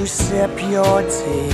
[0.00, 1.50] you sip your tea.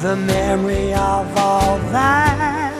[0.00, 2.72] The memory of all that.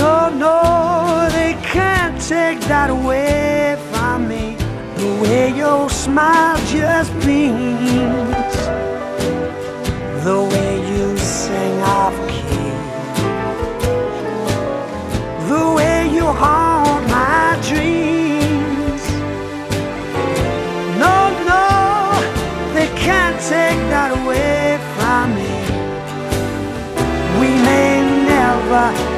[0.00, 4.56] No, no, they can't take that away from me.
[4.96, 8.54] The way your smile just beams.
[10.24, 10.73] The way
[28.74, 29.13] never,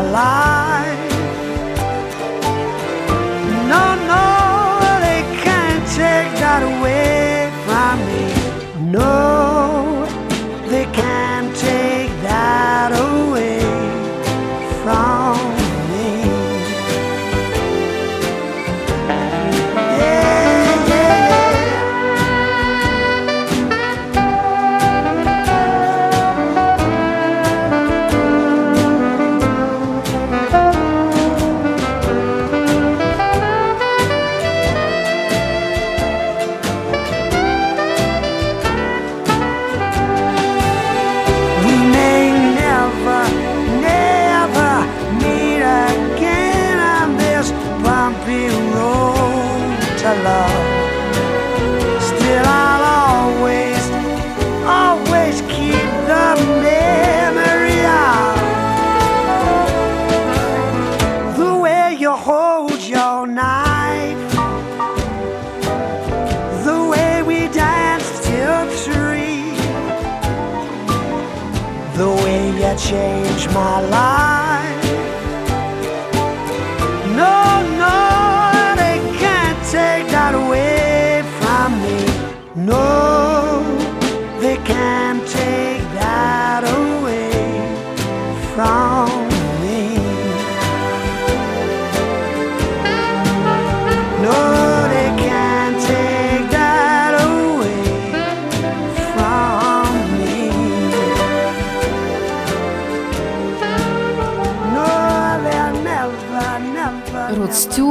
[0.00, 0.59] changed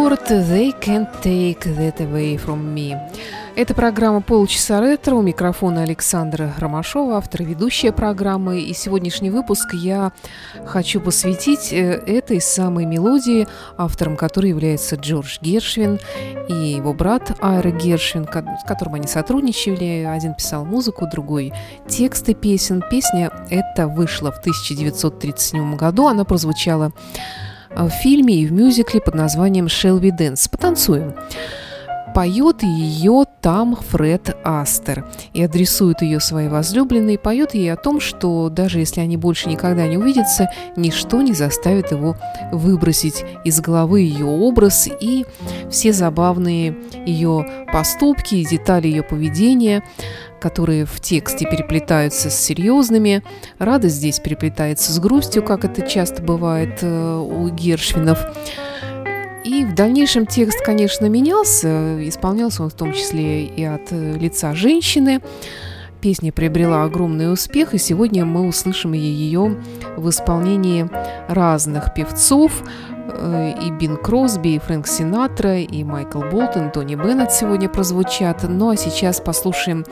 [0.09, 2.97] Стюарт «They can't take that away from me».
[3.55, 5.13] Это программа «Полчаса ретро».
[5.13, 8.59] У микрофона Александра Ромашова, автор и ведущая программы.
[8.59, 10.11] И сегодняшний выпуск я
[10.65, 13.47] хочу посвятить э, этой самой мелодии,
[13.77, 15.99] автором которой является Джордж Гершвин
[16.47, 20.07] и его брат Айра Гершвин, с которым они сотрудничали.
[20.09, 21.53] Один писал музыку, другой
[21.87, 22.83] тексты песен.
[22.89, 26.07] Песня эта вышла в 1937 году.
[26.07, 26.93] Она прозвучала
[27.75, 30.47] в фильме и в мюзикле под названием «Шелби Дэнс».
[30.47, 31.13] Потанцуем.
[32.13, 38.49] Поет ее там Фред Астер и адресует ее своей возлюбленной, поет ей о том, что
[38.49, 42.17] даже если они больше никогда не увидятся, ничто не заставит его
[42.51, 45.25] выбросить из головы ее образ и
[45.69, 46.75] все забавные
[47.05, 49.83] ее поступки и детали ее поведения,
[50.39, 53.23] которые в тексте переплетаются с серьезными.
[53.59, 58.19] Радость здесь переплетается с грустью, как это часто бывает э, у Гершвинов.
[59.49, 62.07] И в дальнейшем текст, конечно, менялся.
[62.07, 65.21] Исполнялся он в том числе и от лица женщины.
[66.01, 69.57] Песня приобрела огромный успех, и сегодня мы услышим ее
[69.97, 70.87] в исполнении
[71.27, 72.61] разных певцов.
[73.11, 78.43] Э, И Бин Кросби, и Фрэнк Синатра, и Майкл Болтон, Тони Беннет сегодня прозвучат.
[78.47, 79.83] Ну а сейчас послушаем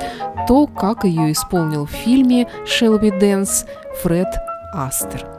[0.47, 3.65] то, как ее исполнил в фильме «Шелби Дэнс»
[4.03, 4.29] Фред
[4.71, 5.36] Астер.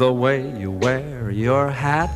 [0.00, 2.10] The way you wear your hat,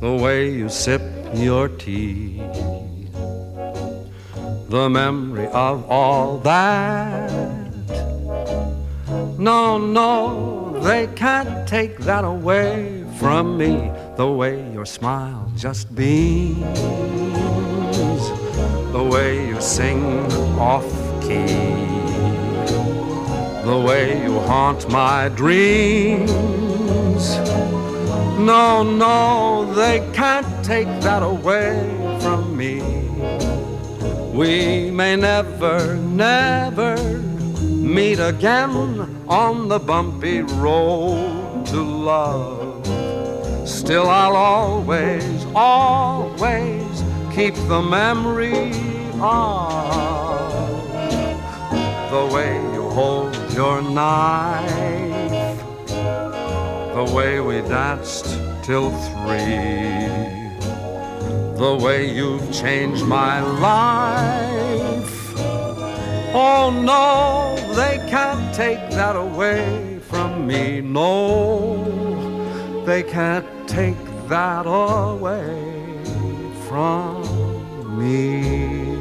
[0.00, 1.00] the way you sip
[1.32, 2.42] your tea,
[4.68, 7.30] the memory of all that.
[9.38, 16.58] No, no, they can't take that away from me, the way your smile just beams,
[18.90, 20.02] the way you sing
[20.58, 20.90] off
[21.22, 21.91] key
[23.64, 26.32] the way you haunt my dreams.
[28.38, 31.78] No, no, they can't take that away
[32.20, 32.80] from me.
[34.32, 36.96] We may never, never
[37.60, 38.70] meet again
[39.28, 42.84] on the bumpy road to love.
[43.68, 48.72] Still, I'll always, always keep the memory
[49.20, 50.72] of
[52.10, 54.68] the way you hold your knife,
[56.94, 58.26] the way we danced
[58.62, 60.08] till three,
[61.58, 65.32] the way you've changed my life.
[66.34, 70.80] Oh no, they can't take that away from me.
[70.80, 71.84] No,
[72.86, 73.98] they can't take
[74.28, 75.98] that away
[76.68, 77.22] from
[77.98, 78.91] me.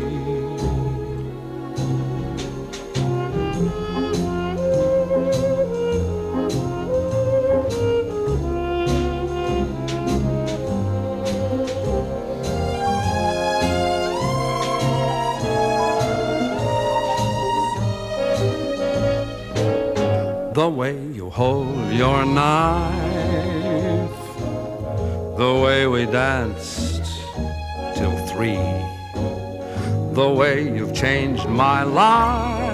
[20.62, 22.94] The way you hold your knife,
[25.36, 27.02] the way we danced
[27.96, 28.62] till three,
[30.14, 32.70] the way you've changed my life.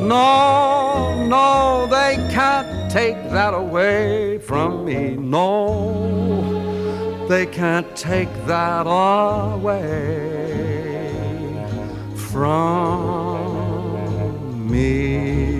[0.00, 5.16] No, no, they can't take that away from me.
[5.16, 5.44] No,
[7.28, 10.30] they can't take that away
[12.32, 13.30] from
[14.70, 15.59] me.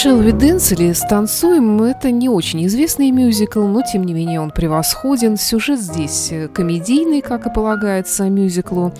[0.00, 5.36] Шелви Дэнс или «Станцуем»— это не очень известный мюзикл, но тем не менее он превосходен.
[5.36, 8.92] Сюжет здесь э, комедийный, как и полагается мюзиклу,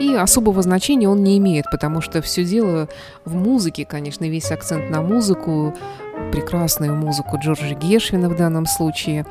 [0.00, 2.88] и особого значения он не имеет, потому что все дело
[3.26, 5.74] в музыке, конечно, весь акцент на музыку,
[6.32, 9.26] прекрасную музыку Джорджа Гешвина в данном случае,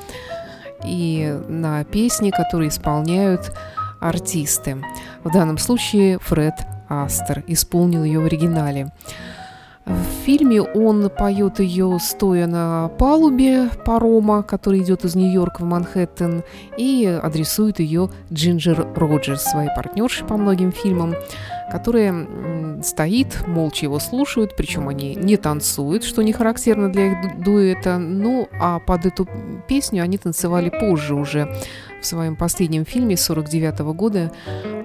[0.86, 3.54] и на песни, которые исполняют
[4.00, 4.78] артисты.
[5.24, 6.54] В данном случае Фред
[6.90, 8.92] Астер исполнил ее в оригинале.
[9.88, 16.44] В фильме он поет ее стоя на палубе парома, который идет из Нью-Йорка в Манхэттен,
[16.78, 21.16] и адресует ее Джинджер Роджерс, своей партнершей по многим фильмам,
[21.72, 22.28] которая
[22.84, 28.50] стоит, молча его слушают, причем они не танцуют, что не характерно для их дуэта, ну
[28.60, 29.25] а под эту
[29.69, 31.48] песню они танцевали позже уже
[32.01, 34.33] в своем последнем фильме 49 -го года,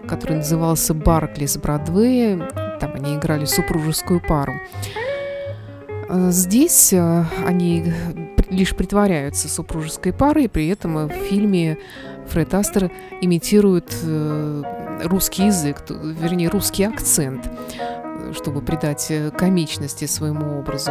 [0.07, 4.55] который назывался «Баркли с Бродвея», там они играли супружескую пару.
[6.09, 7.93] Э, здесь э, они
[8.51, 11.79] лишь притворяются супружеской парой, и при этом в фильме
[12.27, 12.91] Фред Астер
[13.21, 14.63] имитирует э,
[15.05, 17.49] русский язык, вернее, русский акцент,
[18.35, 20.91] чтобы придать комичности своему образу.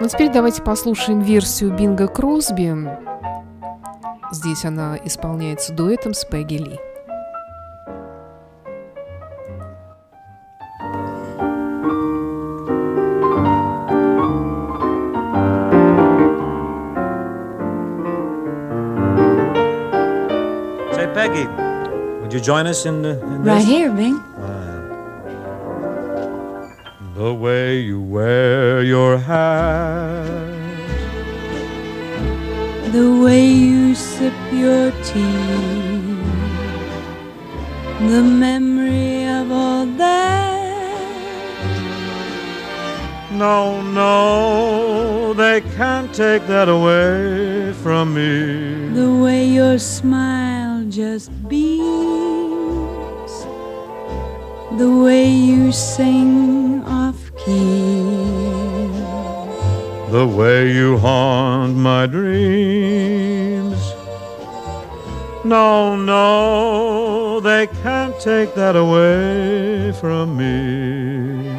[0.00, 2.74] Но теперь давайте послушаем версию Бинга Кросби.
[4.32, 6.89] Здесь она исполняется дуэтом с Пегги Ли.
[21.14, 21.46] Peggy,
[22.20, 24.16] would you join us in, in Right here, Bing.
[24.16, 24.70] Uh,
[27.16, 30.24] the way you wear your hat,
[32.92, 36.16] the way you sip your tea,
[38.08, 40.30] the memory of all that.
[43.32, 48.94] No, no, they can't take that away from me.
[48.94, 50.59] The way your smile
[51.00, 53.34] just beams.
[54.82, 58.02] The way you sing off key.
[60.16, 63.80] The way you haunt my dreams.
[65.42, 71.49] No, no, they can't take that away from me.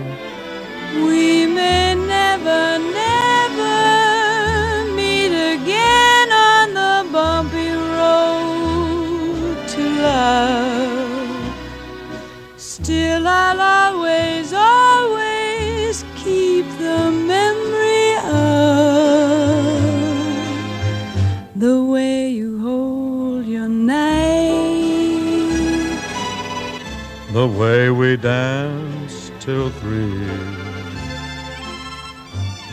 [29.80, 30.28] Three.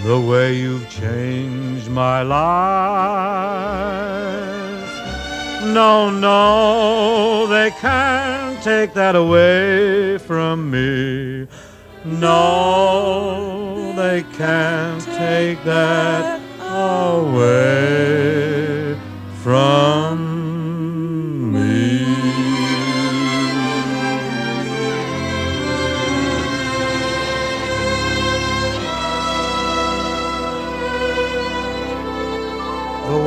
[0.05, 2.39] The way you've changed my life
[5.65, 11.49] No, no, they can't take that away from me.
[12.05, 17.99] No, they can't take that away
[19.43, 20.18] from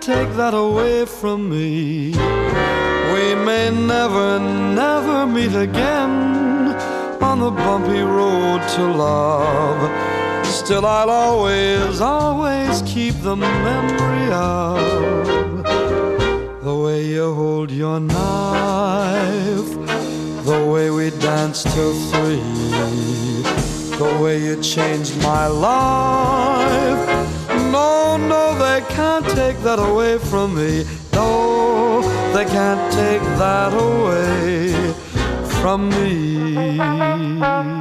[0.00, 2.12] take that away from me.
[3.12, 6.72] We may never, never meet again
[7.20, 10.46] on the bumpy road to love.
[10.46, 15.64] Still, I'll always, always keep the memory of
[16.64, 19.70] the way you hold your knife,
[20.46, 22.40] the way we danced till three,
[23.98, 26.99] the way you changed my life.
[29.62, 30.84] That away from me.
[31.12, 32.02] No,
[32.32, 34.72] they can't take that away
[35.60, 37.79] from me.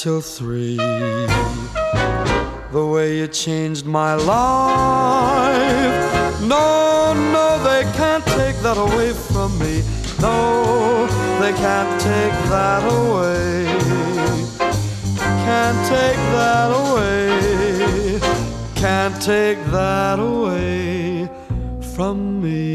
[0.00, 1.26] till three, the
[2.92, 6.40] way you changed my life.
[6.40, 9.82] No, no, they can't take that away from me.
[10.20, 11.06] No,
[11.40, 13.66] they can't take that away.
[15.44, 18.20] Can't take that away.
[18.74, 21.28] Can't take that away
[21.94, 22.74] from me.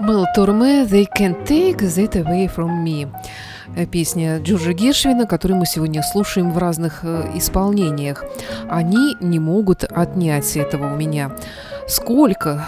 [0.00, 3.06] Мел Турме «They Can't Take That Away From Me».
[3.75, 8.23] Э, Песня Джорджа Гершвина, которую мы сегодня слушаем в разных э, исполнениях.
[8.69, 11.31] Они не могут отнять этого у меня.
[11.87, 12.65] Сколько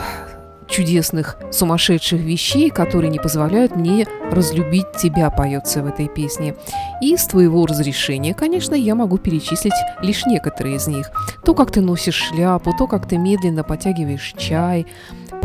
[0.67, 6.55] чудесных, сумасшедших вещей, которые не позволяют мне разлюбить тебя, поется в этой песне.
[7.01, 11.11] И с твоего разрешения, конечно, я могу перечислить лишь некоторые из них.
[11.43, 14.87] То, как ты носишь шляпу, то, как ты медленно потягиваешь чай,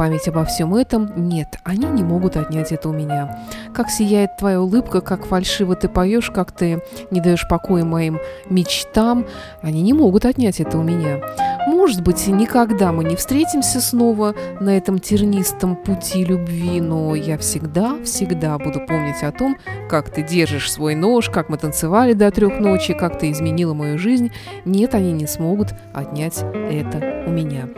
[0.01, 3.39] память обо всем этом, нет, они не могут отнять это у меня.
[3.75, 9.27] Как сияет твоя улыбка, как фальшиво ты поешь, как ты не даешь покоя моим мечтам,
[9.61, 11.21] они не могут отнять это у меня.
[11.67, 18.57] Может быть, никогда мы не встретимся снова на этом тернистом пути любви, но я всегда-всегда
[18.57, 19.59] буду помнить о том,
[19.91, 23.99] как ты держишь свой нож, как мы танцевали до трех ночи, как ты изменила мою
[23.99, 24.31] жизнь.
[24.65, 26.39] Нет, они не смогут отнять
[26.71, 27.69] это у меня.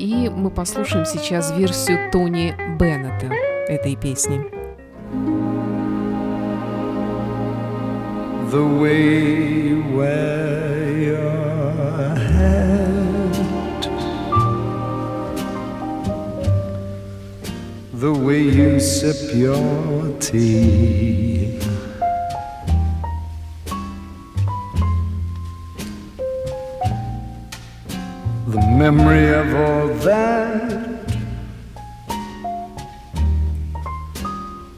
[0.00, 3.30] И мы послушаем сейчас версию Тони Беннета
[3.68, 4.40] этой песни.
[8.50, 12.88] the way wear your hat,
[17.92, 21.59] the way you sip your tea.
[28.50, 31.06] The memory of all that.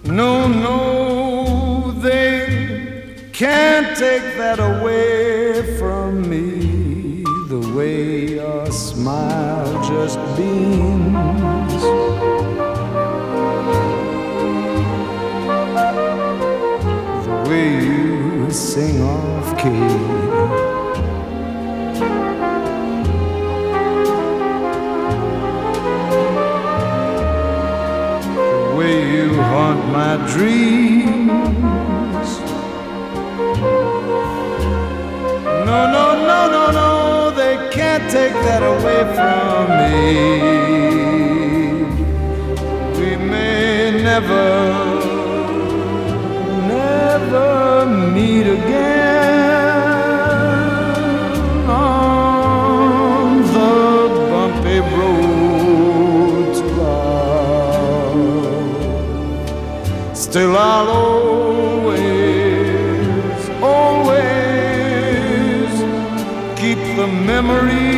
[0.04, 7.24] No, no, they can't take that away from me.
[7.48, 11.82] The way your smile just beams.
[17.24, 20.71] The way you sing off key.
[29.72, 31.20] Haunt my dreams.
[35.66, 39.94] No, no, no, no, no, they can't take that away from me.
[43.00, 44.48] We may never,
[46.68, 49.01] never meet again
[67.42, 67.91] the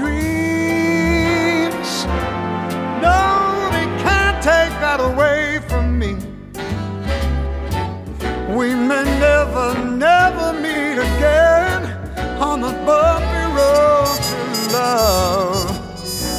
[0.00, 1.90] dreams.
[3.04, 6.12] No, they can't take that away from me.
[8.56, 9.68] We may never,
[10.06, 11.80] never meet again
[12.40, 14.38] on the bumpy road to
[14.72, 15.68] love.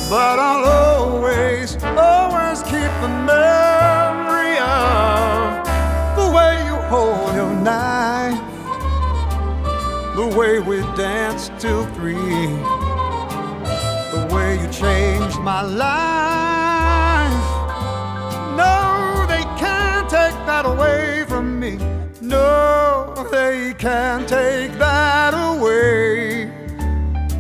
[0.10, 5.64] But I'll always, always keep the memory of
[6.20, 8.42] the way you hold your knife,
[10.16, 12.71] the way we danced till three
[14.72, 17.32] changed my life.
[18.56, 21.78] No, they can't take that away from me.
[22.22, 26.50] No, they can't take that away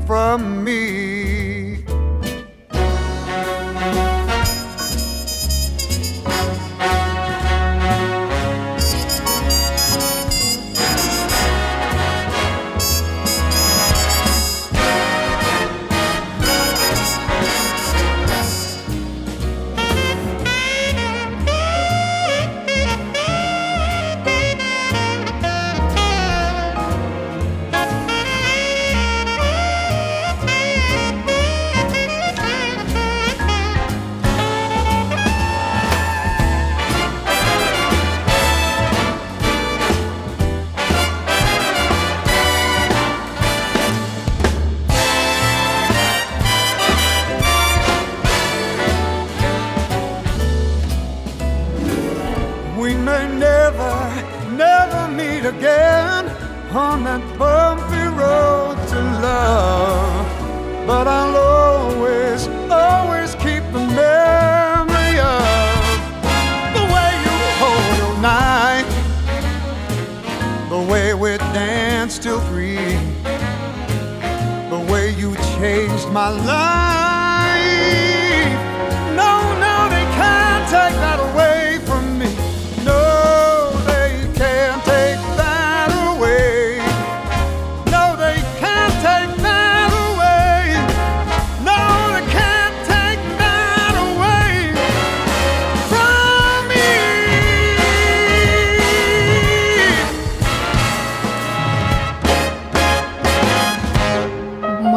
[0.05, 1.10] from me.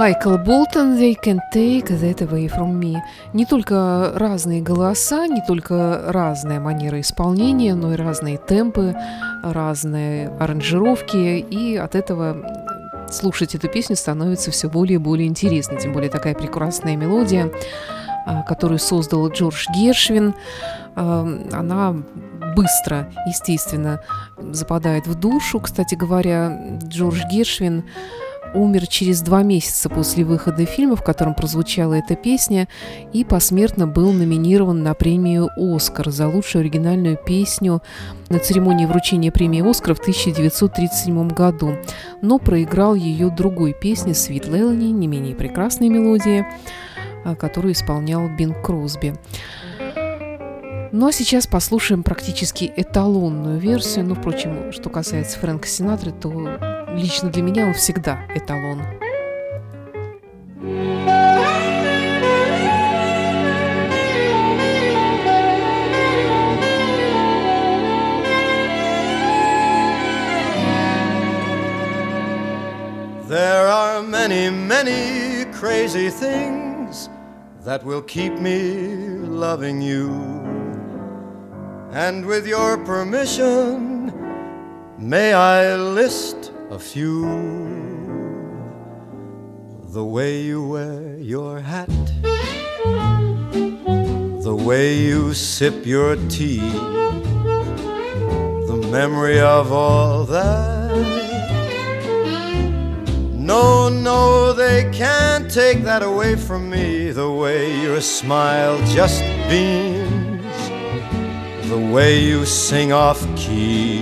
[0.04, 2.98] Майкл Болтон «They can take that away from me».
[3.32, 8.94] Не только разные голоса, не только разная манера исполнения, но и разные темпы,
[9.42, 12.36] разные аранжировки, и от этого
[13.10, 17.50] слушать эту песню становится все более и более интересно, тем более такая прекрасная мелодия,
[18.26, 20.34] а, которую создал Джордж Гершвин,
[20.96, 21.96] а, она
[22.54, 24.02] быстро, естественно,
[24.52, 25.60] западает в душу.
[25.60, 27.84] Кстати говоря, Джордж Гершвин
[28.54, 32.68] умер через два месяца после выхода фильма, в котором прозвучала эта песня,
[33.12, 37.82] и посмертно был номинирован на премию «Оскар» за лучшую оригинальную песню
[38.28, 41.76] на церемонии вручения премии «Оскар» в 1937 году,
[42.22, 46.46] но проиграл ее другой песне «Свит Лелани», не менее прекрасной мелодии,
[47.24, 49.14] а, которую исполнял Бин Кросби.
[50.96, 54.04] Ну а сейчас послушаем практически эталонную версию.
[54.04, 56.30] Ну, впрочем, что касается Фрэнка Синатры, то
[56.94, 58.80] лично для меня он всегда эталон.
[73.28, 77.08] There are many, many crazy things
[77.64, 80.43] that will keep me loving you.
[81.94, 84.12] And with your permission,
[84.98, 87.22] may I list a few?
[89.92, 91.88] The way you wear your hat,
[94.42, 96.68] the way you sip your tea,
[98.66, 100.90] the memory of all that.
[103.32, 107.12] No, no, they can't take that away from me.
[107.12, 110.23] The way your smile just beams
[111.74, 113.98] the way you sing off key,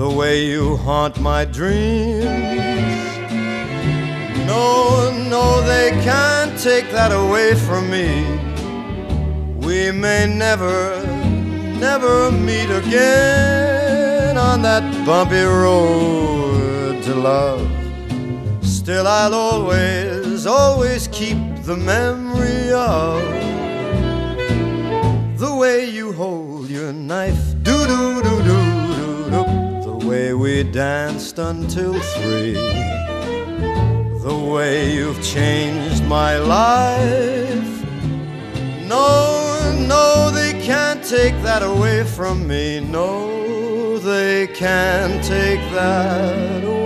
[0.00, 2.26] the way you haunt my dreams.
[4.46, 8.10] No, no, they can't take that away from me.
[9.66, 11.02] We may never,
[11.80, 17.66] never meet again on that bumpy road to love.
[18.60, 23.45] Still, I'll always, always keep the memory of
[25.36, 30.62] the way you hold your knife, do do do do do do, the way we
[30.62, 32.54] danced until three,
[34.22, 37.84] the way you've changed my life.
[38.88, 42.80] No, no, they can't take that away from me.
[42.80, 46.85] No, they can't take that away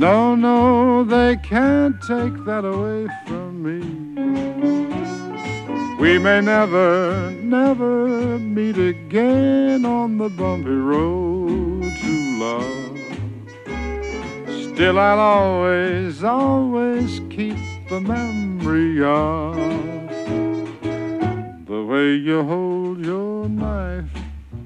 [0.00, 3.80] no, no, they can't take that away from me.
[6.00, 12.98] We may never, never meet again on the bumpy road to love.
[14.72, 17.58] Still, I'll always, always keep
[17.90, 19.54] the memory of
[21.66, 24.08] the way you hold your knife,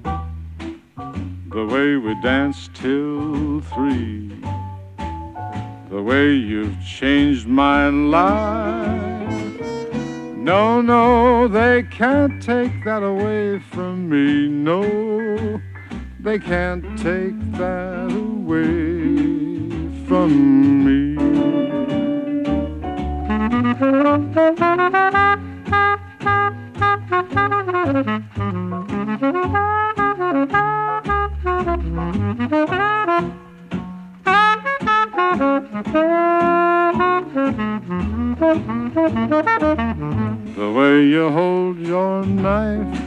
[0.04, 4.33] the way we danced till three
[5.94, 9.30] the way you've changed my life.
[10.36, 14.48] No, no, they can't take that away from me.
[14.48, 15.60] No,
[16.18, 19.14] they can't take that away
[20.08, 21.14] from me.
[40.54, 43.00] The way you hold your knife,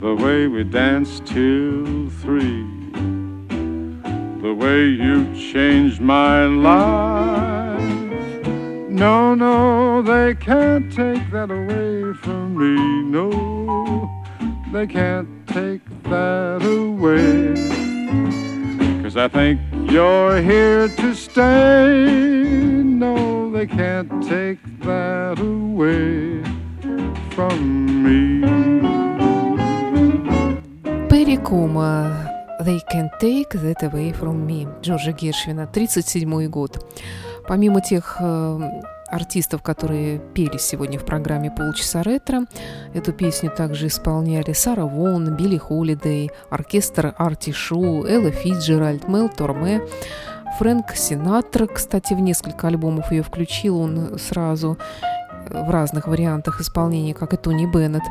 [0.00, 2.64] the way we danced till three,
[4.40, 7.80] the way you changed my life.
[8.88, 12.76] No, no, they can't take that away from me.
[13.10, 14.08] No,
[14.72, 17.54] they can't take that away.
[19.02, 19.58] Cause I think
[19.90, 22.06] you're here to stay.
[22.84, 26.42] No, they can't take that away
[27.30, 28.46] from me.
[31.08, 32.28] Перри Кома
[32.64, 36.84] They Can Take That Away From Me Джорджа Гершвина, 37 год.
[37.46, 42.42] Помимо тех э, артистов, которые пели сегодня в программе «Полчаса ретро».
[42.94, 49.82] Эту песню также исполняли Сара Вон, Билли Холидей, оркестр Арти Шу, Элла Фиджеральд, Мел Торме,
[50.58, 54.76] Фрэнк Синатра, кстати, в несколько альбомов ее включил он сразу
[55.50, 58.02] в разных вариантах исполнения, как и Тони Беннет.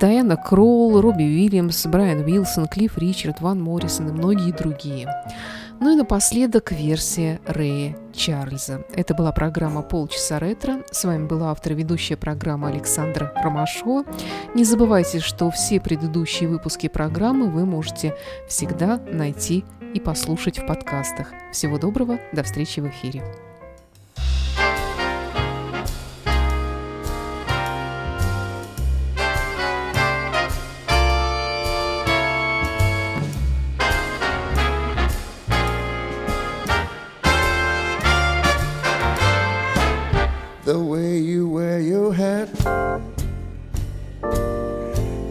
[0.00, 5.08] Дайана Кролл, Робби Уильямс, Брайан Уилсон, Клифф Ричард, Ван Моррисон и многие другие.
[5.80, 8.84] Ну и напоследок версия Рэя Чарльза.
[8.94, 10.82] Это была программа «Полчаса ретро».
[10.90, 14.04] С вами была автор и ведущая программы Александра Ромашова.
[14.54, 18.16] Не забывайте, что все предыдущие выпуски программы вы можете
[18.48, 19.64] всегда найти
[19.94, 21.28] и послушать в подкастах.
[21.52, 23.22] Всего доброго, до встречи в эфире.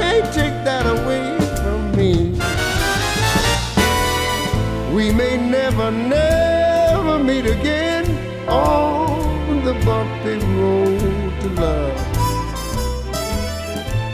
[0.00, 1.26] can't take that away
[1.60, 2.12] from me.
[4.94, 8.04] We may never, never meet again
[8.48, 11.98] on the bumpy road to love.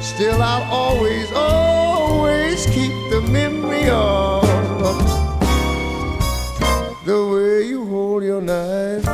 [0.02, 4.42] Still, I'll always, always keep the memory of
[7.04, 9.04] the way you hold your knife,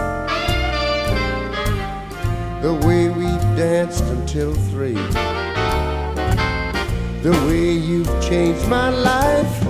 [2.62, 4.94] the way we danced until three,
[7.22, 9.69] the way you've changed my life.